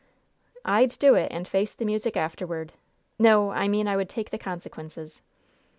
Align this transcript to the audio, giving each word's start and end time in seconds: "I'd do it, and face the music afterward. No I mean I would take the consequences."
"I'd 0.65 0.97
do 0.97 1.13
it, 1.13 1.27
and 1.31 1.47
face 1.47 1.75
the 1.75 1.85
music 1.85 2.17
afterward. 2.17 2.73
No 3.19 3.51
I 3.51 3.67
mean 3.67 3.87
I 3.87 3.95
would 3.97 4.09
take 4.09 4.31
the 4.31 4.39
consequences." 4.39 5.21